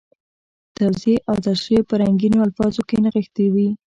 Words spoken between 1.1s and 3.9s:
او تشریح په رنګینو الفاظو کې نغښتي وي.